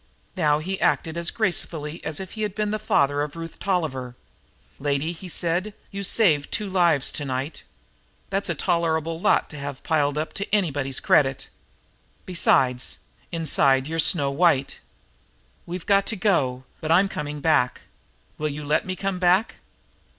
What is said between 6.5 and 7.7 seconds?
two lives tonight.